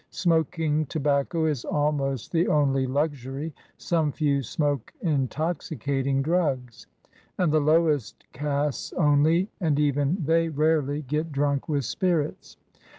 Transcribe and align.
Smoking 0.09 0.87
tobacco 0.87 1.45
is 1.45 1.63
ahnost 1.63 2.31
the 2.31 2.47
only 2.47 2.87
luxury. 2.87 3.53
Some 3.77 4.11
few 4.11 4.41
smoke 4.41 4.91
intoxicating 5.03 6.23
drugs; 6.23 6.87
and 7.37 7.51
the 7.51 7.59
lowest 7.61 8.25
castes 8.33 8.93
only, 8.93 9.51
and 9.59 9.79
even 9.79 10.17
they 10.25 10.49
rarely, 10.49 11.03
get 11.03 11.31
drunk 11.31 11.69
with 11.69 11.85
spirits. 11.85 12.57